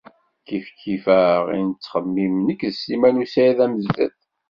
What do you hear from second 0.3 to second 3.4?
Kifkif-aɣ i nettxemmim nekk d Sliman u